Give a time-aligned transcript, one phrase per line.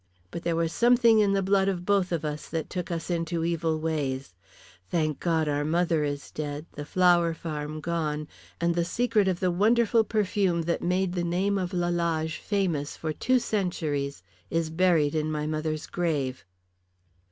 [0.31, 3.43] But there was something in the blood of both of us that took us into
[3.45, 4.33] evil ways.
[4.89, 8.27] Thank God our mother is dead, the flower farm gone,
[8.59, 13.13] and the secret of the wonderful perfume that made the name of Lalage famous for
[13.13, 16.45] two centuries is buried in my mother's grave."